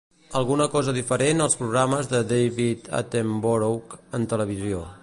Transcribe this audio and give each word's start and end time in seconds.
Alguna 0.37 0.65
cosa 0.75 0.95
diferent 0.95 1.43
als 1.45 1.57
programes 1.59 2.09
de 2.15 2.23
David 2.35 2.91
Attenborough 3.03 3.99
en 4.21 4.29
televisió. 4.35 4.85